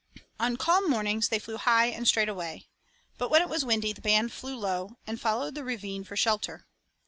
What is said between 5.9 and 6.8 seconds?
for shelter.